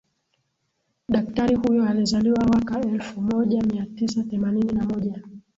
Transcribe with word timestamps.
daktari 1.09 1.55
huyo 1.55 1.85
alizaliwa 1.89 2.45
waka 2.53 2.81
elfu 2.81 3.21
moja 3.21 3.61
mia 3.63 3.85
tisa 3.85 4.23
themanini 4.23 4.73
na 4.73 4.85
moja 4.85 5.21